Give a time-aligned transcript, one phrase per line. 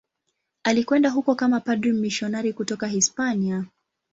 [0.63, 3.65] Alikwenda huko kama padri mmisionari kutoka Hispania.